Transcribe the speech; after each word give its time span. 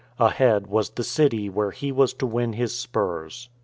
Ahead 0.17 0.65
was 0.65 0.89
the 0.89 1.03
city 1.03 1.47
where 1.47 1.69
he 1.69 1.91
was 1.91 2.11
to 2.15 2.25
win 2.25 2.53
his 2.53 2.75
spurs. 2.75 3.49